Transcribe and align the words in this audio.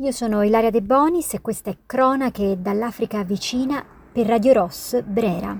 Io 0.00 0.10
sono 0.10 0.42
Ilaria 0.42 0.68
De 0.68 0.82
Bonis 0.82 1.32
e 1.32 1.40
questa 1.40 1.70
è 1.70 1.76
Cronache 1.86 2.60
dall'Africa 2.60 3.24
vicina 3.24 3.82
per 4.12 4.26
Radio 4.26 4.52
Ross 4.52 5.00
Brera. 5.00 5.58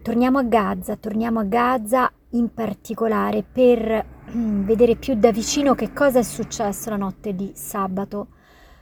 Torniamo 0.00 0.38
a 0.38 0.42
Gaza, 0.44 0.96
torniamo 0.96 1.40
a 1.40 1.44
Gaza 1.44 2.10
in 2.30 2.54
particolare 2.54 3.42
per 3.42 4.06
vedere 4.32 4.96
più 4.96 5.16
da 5.16 5.30
vicino 5.32 5.74
che 5.74 5.92
cosa 5.92 6.20
è 6.20 6.22
successo 6.22 6.88
la 6.88 6.96
notte 6.96 7.34
di 7.34 7.52
sabato 7.54 8.28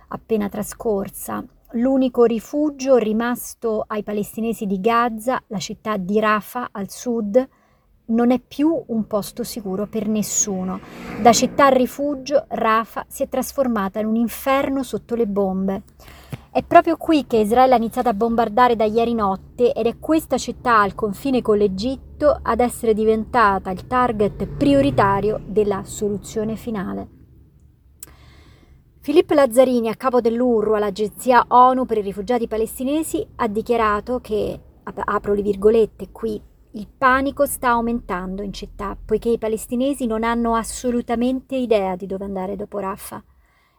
appena 0.07 0.49
trascorsa. 0.49 1.45
L'unico 1.73 2.23
rifugio 2.23 2.95
rimasto 2.95 3.83
ai 3.85 4.05
palestinesi 4.05 4.67
di 4.67 4.81
Gaza, 4.81 5.43
la 5.49 5.59
città 5.59 5.97
di 5.97 6.21
Rafah 6.21 6.69
al 6.71 6.89
sud, 6.91 7.49
non 8.07 8.31
è 8.31 8.41
più 8.41 8.85
un 8.87 9.07
posto 9.07 9.43
sicuro 9.43 9.87
per 9.87 10.07
nessuno. 10.07 10.81
Da 11.21 11.33
città 11.33 11.69
rifugio, 11.69 12.45
Rafah 12.49 13.07
si 13.09 13.23
è 13.23 13.29
trasformata 13.29 14.01
in 14.01 14.07
un 14.07 14.17
inferno 14.17 14.83
sotto 14.83 15.15
le 15.15 15.27
bombe. 15.27 15.83
È 16.51 16.63
proprio 16.63 16.97
qui 16.97 17.27
che 17.27 17.37
Israele 17.37 17.75
ha 17.75 17.77
iniziato 17.77 18.09
a 18.09 18.15
bombardare 18.15 18.77
da 18.77 18.85
ieri 18.85 19.13
notte 19.13 19.73
ed 19.73 19.87
è 19.87 19.99
questa 19.99 20.39
città 20.39 20.81
al 20.81 20.95
confine 20.95 21.43
con 21.43 21.59
l'Egitto 21.59 22.39
ad 22.41 22.61
essere 22.61 22.95
diventata 22.95 23.71
il 23.71 23.87
target 23.87 24.47
prioritario 24.47 25.39
della 25.45 25.83
soluzione 25.85 26.57
finale. 26.57 27.09
Filippo 29.01 29.35
Lazzarini, 29.35 29.89
a 29.89 29.95
capo 29.95 30.21
dell'UNRWA, 30.21 30.79
l'agenzia 30.79 31.45
ONU 31.47 31.85
per 31.85 31.99
i 31.99 32.03
rifugiati 32.03 32.49
palestinesi, 32.49 33.25
ha 33.37 33.47
dichiarato 33.47 34.21
che, 34.21 34.59
apro 34.83 35.35
le 35.35 35.43
virgolette 35.43 36.09
qui, 36.11 36.41
il 36.77 36.89
panico 36.89 37.47
sta 37.47 37.71
aumentando 37.71 38.43
in 38.43 38.53
città, 38.53 38.99
poiché 39.03 39.31
i 39.31 39.39
palestinesi 39.39 40.05
non 40.05 40.23
hanno 40.23 40.57
assolutamente 40.57 41.57
idea 41.57 41.97
di 41.97 42.05
dove 42.05 42.25
andare 42.25 42.55
dopo 42.55 42.79
Rafah. 42.79 43.25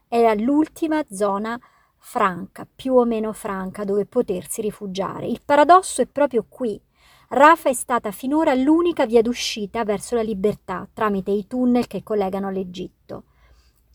Era 0.08 0.34
l'ultima 0.34 1.04
zona 1.12 1.60
franca, 2.00 2.68
più 2.74 2.96
o 2.96 3.06
meno 3.06 3.34
franca, 3.34 3.84
dove 3.84 4.08
potersi 4.08 4.62
rifugiare. 4.62 5.28
Il 5.28 5.42
paradosso 5.46 6.02
è 6.02 6.08
proprio 6.08 6.48
qui. 6.50 6.82
Rafah 7.30 7.70
è 7.70 7.74
stata 7.74 8.10
finora 8.10 8.56
l'unica 8.56 9.06
via 9.06 9.22
d'uscita 9.22 9.84
verso 9.84 10.16
la 10.16 10.24
libertà 10.24 10.88
tramite 10.92 11.30
i 11.30 11.46
tunnel 11.46 11.86
che 11.86 12.02
collegano 12.02 12.50
l'Egitto 12.50 13.26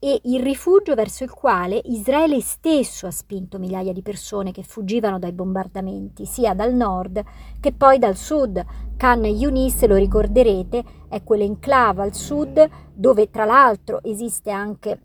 e 0.05 0.21
il 0.25 0.43
rifugio 0.43 0.97
verso 0.97 1.23
il 1.23 1.31
quale 1.31 1.81
Israele 1.85 2.41
stesso 2.41 3.07
ha 3.07 3.13
spinto 3.13 3.61
migliaia 3.61 3.93
di 3.93 4.03
persone 4.03 4.51
che 4.51 4.65
fuggivano 4.65 5.21
dai 5.21 5.31
bombardamenti, 5.31 6.27
sia 6.27 6.55
dal 6.55 6.75
nord 6.75 7.23
che 7.61 7.73
poi 7.73 8.01
dal 8.01 8.17
sud. 8.17 8.65
Khan 8.97 9.25
Yunis, 9.25 9.87
lo 9.87 9.95
ricorderete, 9.95 10.85
è 11.09 11.23
quell'enclave 11.23 12.03
al 12.03 12.15
sud 12.15 12.69
dove 12.93 13.31
tra 13.31 13.45
l'altro 13.45 14.03
esiste 14.03 14.51
anche, 14.51 15.03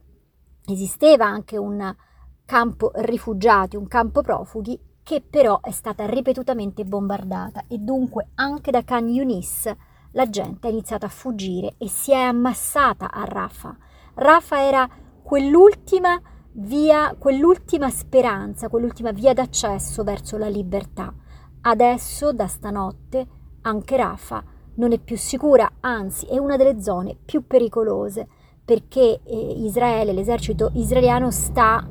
esisteva 0.65 1.25
anche 1.25 1.57
un 1.57 1.95
campo 2.43 2.89
rifugiati, 2.95 3.75
un 3.75 3.87
campo 3.87 4.21
profughi, 4.21 4.79
che 5.03 5.21
però 5.21 5.61
è 5.61 5.71
stata 5.71 6.07
ripetutamente 6.07 6.85
bombardata 6.85 7.65
e 7.67 7.77
dunque 7.77 8.29
anche 8.33 8.71
da 8.71 8.83
Khan 8.83 9.07
Yunis 9.07 9.71
la 10.13 10.27
gente 10.27 10.65
ha 10.65 10.71
iniziato 10.71 11.05
a 11.05 11.09
fuggire 11.09 11.75
e 11.77 11.87
si 11.87 12.11
è 12.11 12.19
ammassata 12.19 13.11
a 13.11 13.23
Rafah 13.25 13.77
Rafa 14.19 14.63
era 14.63 14.89
quell'ultima 15.21 16.19
via, 16.53 17.15
quell'ultima 17.19 17.91
speranza, 17.91 18.67
quell'ultima 18.67 19.11
via 19.11 19.31
d'accesso 19.31 20.03
verso 20.03 20.37
la 20.37 20.47
libertà. 20.47 21.13
Adesso, 21.61 22.33
da 22.33 22.47
stanotte, 22.47 23.27
anche 23.61 23.95
Rafa 23.95 24.43
non 24.77 24.91
è 24.91 24.97
più 24.97 25.15
sicura, 25.17 25.69
anzi 25.81 26.25
è 26.25 26.39
una 26.39 26.57
delle 26.57 26.81
zone 26.81 27.15
più 27.23 27.45
pericolose 27.45 28.27
perché 28.65 29.21
eh, 29.23 29.53
Israele, 29.57 30.13
l'esercito 30.13 30.71
israeliano 30.73 31.29
sta 31.29 31.87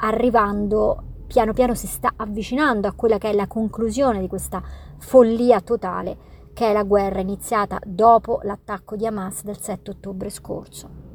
arrivando, 0.00 1.24
piano 1.26 1.52
piano 1.54 1.74
si 1.74 1.88
sta 1.88 2.12
avvicinando 2.14 2.86
a 2.86 2.92
quella 2.92 3.18
che 3.18 3.30
è 3.30 3.34
la 3.34 3.48
conclusione 3.48 4.20
di 4.20 4.28
questa 4.28 4.62
follia 4.98 5.60
totale 5.60 6.16
che 6.54 6.70
è 6.70 6.72
la 6.72 6.84
guerra 6.84 7.18
iniziata 7.18 7.80
dopo 7.84 8.38
l'attacco 8.44 8.94
di 8.94 9.06
Hamas 9.06 9.42
del 9.42 9.58
7 9.58 9.90
ottobre 9.90 10.30
scorso. 10.30 11.07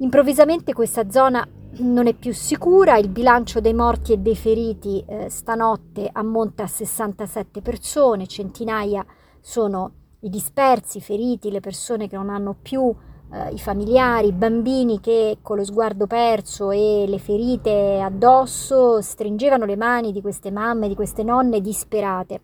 Improvvisamente 0.00 0.72
questa 0.72 1.10
zona 1.10 1.46
non 1.78 2.06
è 2.06 2.14
più 2.14 2.32
sicura, 2.32 2.98
il 2.98 3.08
bilancio 3.08 3.60
dei 3.60 3.74
morti 3.74 4.12
e 4.12 4.18
dei 4.18 4.36
feriti 4.36 5.04
eh, 5.04 5.28
stanotte 5.28 6.08
ammonta 6.12 6.62
a 6.62 6.68
67 6.68 7.60
persone, 7.62 8.28
centinaia 8.28 9.04
sono 9.40 9.92
i 10.20 10.28
dispersi, 10.28 10.98
i 10.98 11.00
feriti, 11.00 11.50
le 11.50 11.58
persone 11.58 12.06
che 12.06 12.14
non 12.14 12.30
hanno 12.30 12.56
più 12.60 12.94
eh, 13.32 13.52
i 13.52 13.58
familiari, 13.58 14.28
i 14.28 14.32
bambini 14.32 15.00
che 15.00 15.38
con 15.42 15.56
lo 15.56 15.64
sguardo 15.64 16.06
perso 16.06 16.70
e 16.70 17.04
le 17.08 17.18
ferite 17.18 18.00
addosso 18.00 19.00
stringevano 19.00 19.64
le 19.64 19.76
mani 19.76 20.12
di 20.12 20.20
queste 20.20 20.52
mamme, 20.52 20.86
di 20.86 20.94
queste 20.94 21.24
nonne 21.24 21.60
disperate. 21.60 22.40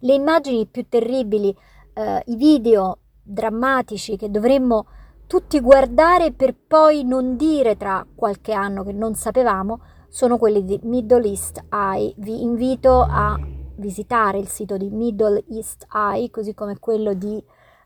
Le 0.00 0.14
immagini 0.14 0.66
più 0.66 0.84
terribili, 0.88 1.56
eh, 1.94 2.22
i 2.26 2.34
video 2.34 2.98
drammatici 3.22 4.16
che 4.16 4.30
dovremmo 4.30 4.86
tutti 5.30 5.60
guardare 5.60 6.32
per 6.32 6.56
poi 6.56 7.04
non 7.04 7.36
dire 7.36 7.76
tra 7.76 8.04
qualche 8.16 8.52
anno 8.52 8.82
che 8.82 8.92
non 8.92 9.14
sapevamo, 9.14 9.80
sono 10.08 10.36
quelli 10.38 10.64
di 10.64 10.80
Middle 10.82 11.24
East 11.24 11.66
Eye. 11.70 12.14
Vi 12.16 12.42
invito 12.42 13.06
a 13.08 13.38
visitare 13.76 14.38
il 14.38 14.48
sito 14.48 14.76
di 14.76 14.90
Middle 14.90 15.44
East 15.48 15.86
Eye, 15.94 16.30
così 16.30 16.52
come 16.52 16.80
quello 16.80 17.12
di 17.14 17.40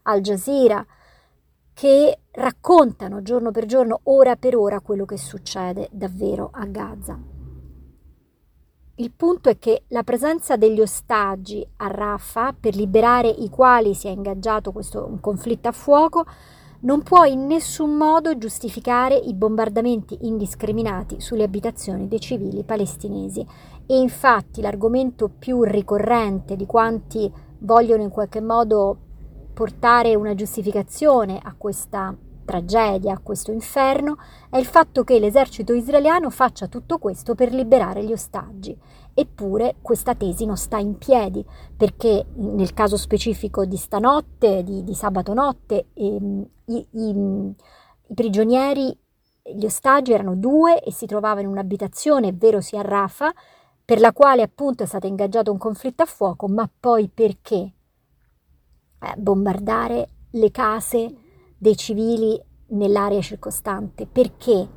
Al 0.05 0.23
Jazeera, 0.23 0.87
che 1.75 2.21
raccontano 2.31 3.21
giorno 3.21 3.51
per 3.51 3.67
giorno, 3.67 4.01
ora 4.05 4.37
per 4.37 4.57
ora, 4.57 4.81
quello 4.81 5.05
che 5.05 5.19
succede 5.19 5.91
davvero 5.93 6.49
a 6.51 6.65
Gaza. 6.65 7.19
Il 8.95 9.13
punto 9.13 9.51
è 9.51 9.59
che 9.59 9.83
la 9.89 10.03
presenza 10.03 10.57
degli 10.57 10.81
ostaggi 10.81 11.63
a 11.77 11.89
Rafah, 11.89 12.55
per 12.59 12.75
liberare 12.75 13.29
i 13.29 13.51
quali 13.51 13.93
si 13.93 14.07
è 14.07 14.11
ingaggiato 14.13 14.73
questo 14.73 15.19
conflitto 15.21 15.69
a 15.69 15.73
fuoco, 15.73 16.25
non 16.85 17.03
può 17.03 17.25
in 17.25 17.47
nessun 17.47 17.95
modo 17.95 18.37
giustificare 18.37 19.17
i 19.17 19.35
bombardamenti 19.35 20.19
indiscriminati 20.23 21.21
sulle 21.21 21.45
abitazioni 21.45 22.09
dei 22.09 22.21
civili 22.21 22.63
palestinesi. 22.63 23.47
E 23.87 23.99
infatti 23.99 24.61
l'argomento 24.61 25.31
più 25.31 25.63
ricorrente 25.63 26.57
di 26.57 26.67
quanti 26.67 27.31
vogliono 27.59 28.03
in 28.03 28.11
qualche 28.11 28.41
modo 28.41 28.97
portare 29.53 30.15
una 30.15 30.35
giustificazione 30.35 31.39
a 31.43 31.55
questa 31.57 32.15
tragedia, 32.45 33.15
a 33.15 33.21
questo 33.23 33.51
inferno, 33.51 34.19
è 34.51 34.59
il 34.59 34.67
fatto 34.67 35.05
che 35.05 35.19
l'esercito 35.19 35.73
israeliano 35.73 36.29
faccia 36.29 36.67
tutto 36.67 36.99
questo 36.99 37.35
per 37.35 37.53
liberare 37.53 38.05
gli 38.05 38.13
ostaggi 38.13 38.77
Eppure 39.17 39.77
questa 39.81 40.17
tesi 40.17 40.45
non 40.45 40.57
sta 40.57 40.79
in 40.79 40.99
piedi 40.99 41.45
perché 41.77 42.27
nel 42.35 42.75
caso 42.75 42.97
specifico 42.97 43.65
di 43.65 43.77
stanotte, 43.77 44.65
di, 44.65 44.83
di 44.83 44.95
sabato 44.95 45.33
notte, 45.33 45.87
ehm, 45.95 46.45
i, 46.67 46.87
i, 46.91 47.55
i 48.09 48.15
prigionieri, 48.15 48.97
gli 49.55 49.65
ostaggi 49.65 50.13
erano 50.13 50.35
due 50.35 50.83
e 50.83 50.91
si 50.91 51.07
trovavano 51.07 51.43
in 51.43 51.53
un'abitazione, 51.53 52.33
vero 52.33 52.61
sia 52.61 52.81
a 52.81 52.83
Rafa, 52.83 53.33
per 53.85 54.01
la 54.01 54.13
quale 54.13 54.43
appunto 54.43 54.83
è 54.83 54.87
stato 54.87 55.07
ingaggiato 55.07 55.53
un 55.53 55.59
conflitto 55.59 56.03
a 56.03 56.07
fuoco, 56.07 56.49
ma 56.49 56.69
poi 56.81 57.09
perché 57.09 57.73
eh, 58.99 59.15
bombardare 59.17 60.09
le 60.31 60.51
case 60.51 61.15
dei 61.57 61.77
civili 61.77 62.41
nell'area 62.69 63.21
circostante? 63.21 64.07
Perché 64.07 64.69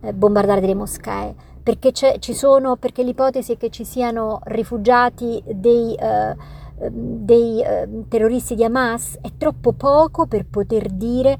eh, 0.00 0.12
bombardare 0.14 0.60
delle 0.60 0.74
moschee? 0.74 1.54
Perché, 1.66 1.90
sono, 2.32 2.76
perché 2.76 3.02
l'ipotesi 3.02 3.54
è 3.54 3.56
che 3.56 3.70
ci 3.70 3.84
siano 3.84 4.38
rifugiati 4.44 5.42
dei, 5.52 5.96
eh, 5.96 6.36
dei 6.88 7.60
eh, 7.60 8.04
terroristi 8.06 8.54
di 8.54 8.62
Hamas 8.62 9.18
è 9.20 9.32
troppo 9.36 9.72
poco 9.72 10.28
per 10.28 10.46
poter 10.46 10.88
dire 10.90 11.36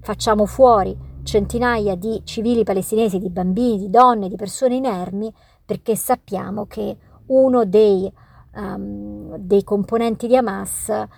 facciamo 0.00 0.46
fuori 0.46 0.96
centinaia 1.24 1.96
di 1.96 2.20
civili 2.22 2.62
palestinesi, 2.62 3.18
di 3.18 3.30
bambini, 3.30 3.78
di 3.78 3.90
donne, 3.90 4.28
di 4.28 4.36
persone 4.36 4.76
inermi, 4.76 5.32
perché 5.64 5.96
sappiamo 5.96 6.66
che 6.66 6.96
uno 7.26 7.64
dei, 7.64 8.08
um, 8.54 9.36
dei 9.38 9.64
componenti 9.64 10.28
di 10.28 10.36
Hamas 10.36 10.88
eh, 10.88 11.08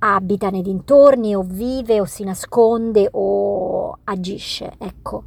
abita 0.00 0.50
nei 0.50 0.62
dintorni 0.62 1.36
o 1.36 1.42
vive 1.42 2.00
o 2.00 2.04
si 2.04 2.24
nasconde 2.24 3.08
o 3.12 3.96
agisce. 4.02 4.72
Ecco, 4.78 5.22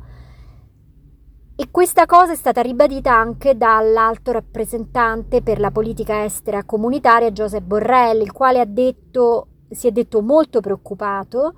e 1.57 1.69
questa 1.71 2.05
cosa 2.05 2.33
è 2.33 2.35
stata 2.35 2.61
ribadita 2.61 3.13
anche 3.13 3.55
dall'alto 3.55 4.33
rappresentante 4.33 5.41
per 5.41 5.59
la 5.59 5.71
politica 5.71 6.25
estera 6.25 6.65
comunitaria 6.65 7.31
Joseph 7.31 7.63
Borrell, 7.63 8.19
il 8.19 8.33
quale 8.33 8.59
ha 8.59 8.65
detto, 8.65 9.47
si 9.69 9.87
è 9.87 9.91
detto 9.91 10.21
molto 10.21 10.59
preoccupato, 10.59 11.53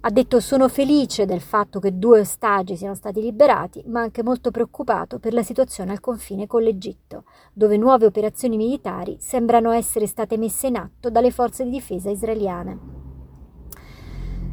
ha 0.00 0.10
detto 0.10 0.40
sono 0.40 0.68
felice 0.68 1.24
del 1.24 1.40
fatto 1.40 1.80
che 1.80 1.98
due 1.98 2.20
ostaggi 2.20 2.76
siano 2.76 2.94
stati 2.94 3.22
liberati, 3.22 3.82
ma 3.86 4.02
anche 4.02 4.22
molto 4.22 4.50
preoccupato 4.50 5.18
per 5.18 5.32
la 5.32 5.42
situazione 5.42 5.92
al 5.92 6.00
confine 6.00 6.46
con 6.46 6.62
l'Egitto, 6.62 7.24
dove 7.54 7.78
nuove 7.78 8.04
operazioni 8.04 8.58
militari 8.58 9.16
sembrano 9.18 9.70
essere 9.70 10.06
state 10.06 10.36
messe 10.36 10.66
in 10.66 10.76
atto 10.76 11.08
dalle 11.08 11.30
forze 11.30 11.64
di 11.64 11.70
difesa 11.70 12.10
israeliane. 12.10 12.97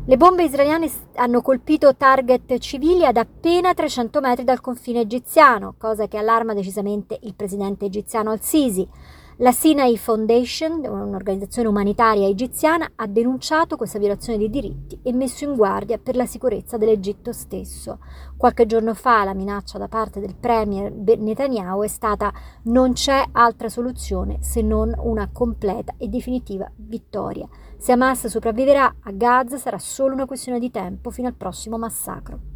Le 0.07 0.18
bombe 0.18 0.44
israeliane 0.44 0.88
hanno 1.16 1.42
colpito 1.42 1.96
target 1.96 2.60
civili 2.60 3.07
ad 3.07 3.18
appena 3.18 3.74
300 3.74 4.19
metri 4.19 4.44
dal 4.44 4.62
confine 4.62 5.00
egiziano, 5.00 5.74
cosa 5.80 6.07
che 6.07 6.19
allarma 6.19 6.54
decisamente 6.54 7.18
il 7.24 7.34
presidente 7.34 7.86
egiziano 7.86 8.30
al-Sisi. 8.30 8.88
La 9.40 9.52
Sinai 9.52 9.98
Foundation, 9.98 10.86
un'organizzazione 10.86 11.68
umanitaria 11.68 12.26
egiziana, 12.26 12.90
ha 12.96 13.06
denunciato 13.06 13.76
questa 13.76 14.00
violazione 14.00 14.38
dei 14.38 14.50
diritti 14.50 14.98
e 15.04 15.12
messo 15.12 15.44
in 15.44 15.56
guardia 15.56 15.98
per 15.98 16.16
la 16.16 16.26
sicurezza 16.26 16.78
dell'Egitto 16.78 17.34
stesso. 17.34 18.00
Qualche 18.38 18.66
giorno 18.66 18.94
fa 18.94 19.26
la 19.26 19.34
minaccia 19.34 19.78
da 19.78 19.90
parte 19.90 20.22
del 20.22 20.38
premier 20.38 20.90
Netanyahu 20.90 21.84
è 21.84 21.88
stata 21.88 22.32
non 22.64 22.94
c'è 22.94 23.26
altra 23.34 23.68
soluzione 23.68 24.38
se 24.40 24.62
non 24.62 24.96
una 25.00 25.28
completa 25.30 25.96
e 25.98 26.08
definitiva 26.08 26.72
vittoria. 26.74 27.46
Se 27.78 27.92
Hamas 27.92 28.28
sopravviverà 28.28 28.96
a 29.02 29.12
Gaza 29.12 29.58
sarà 29.58 29.80
solo 29.80 30.14
una 30.14 30.28
questione 30.28 30.60
di 30.60 30.72
tempo 30.72 31.10
fino 31.10 31.28
al 31.28 31.36
prossimo 31.36 31.78
massacro. 31.78 32.55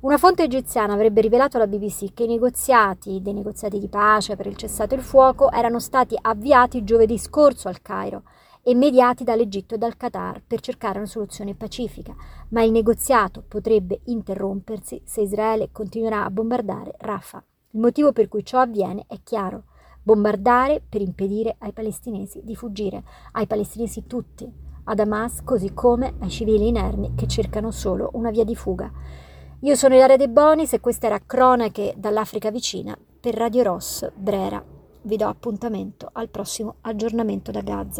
Una 0.00 0.16
fonte 0.16 0.44
egiziana 0.44 0.92
avrebbe 0.92 1.20
rivelato 1.20 1.56
alla 1.56 1.66
BBC 1.66 2.14
che 2.14 2.22
i 2.22 2.28
negoziati, 2.28 3.20
dei 3.20 3.32
negoziati 3.32 3.80
di 3.80 3.88
pace 3.88 4.36
per 4.36 4.46
il 4.46 4.54
cessato 4.54 4.94
il 4.94 5.02
fuoco, 5.02 5.50
erano 5.50 5.80
stati 5.80 6.16
avviati 6.20 6.84
giovedì 6.84 7.18
scorso 7.18 7.66
al 7.66 7.82
Cairo 7.82 8.22
e 8.62 8.76
mediati 8.76 9.24
dall'Egitto 9.24 9.74
e 9.74 9.78
dal 9.78 9.96
Qatar 9.96 10.40
per 10.46 10.60
cercare 10.60 10.98
una 10.98 11.08
soluzione 11.08 11.56
pacifica, 11.56 12.14
ma 12.50 12.62
il 12.62 12.70
negoziato 12.70 13.42
potrebbe 13.48 14.02
interrompersi 14.04 15.02
se 15.04 15.22
Israele 15.22 15.70
continuerà 15.72 16.24
a 16.24 16.30
bombardare 16.30 16.94
Rafah. 16.98 17.42
Il 17.72 17.80
motivo 17.80 18.12
per 18.12 18.28
cui 18.28 18.44
ciò 18.44 18.60
avviene 18.60 19.04
è 19.08 19.18
chiaro. 19.24 19.64
Bombardare 20.00 20.80
per 20.88 21.00
impedire 21.00 21.56
ai 21.58 21.72
palestinesi 21.72 22.42
di 22.44 22.54
fuggire, 22.54 23.02
ai 23.32 23.48
palestinesi 23.48 24.06
tutti, 24.06 24.48
ad 24.84 25.00
Hamas 25.00 25.42
così 25.42 25.74
come 25.74 26.14
ai 26.20 26.30
civili 26.30 26.68
inermi 26.68 27.14
che 27.16 27.26
cercano 27.26 27.72
solo 27.72 28.10
una 28.12 28.30
via 28.30 28.44
di 28.44 28.54
fuga. 28.54 28.92
Io 29.62 29.74
sono 29.74 29.96
Ilaria 29.96 30.16
De 30.16 30.28
Bonis 30.28 30.72
e 30.74 30.78
questa 30.78 31.06
era 31.06 31.18
Cronache 31.18 31.92
dall'Africa 31.96 32.48
vicina 32.52 32.96
per 33.20 33.34
Radio 33.34 33.64
Ross 33.64 34.08
Brera. 34.14 34.64
Vi 35.02 35.16
do 35.16 35.26
appuntamento 35.26 36.08
al 36.12 36.28
prossimo 36.28 36.76
aggiornamento 36.82 37.50
da 37.50 37.62
Gaza. 37.62 37.96